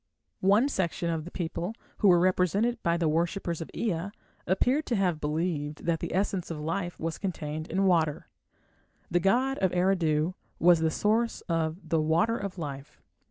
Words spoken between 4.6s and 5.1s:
to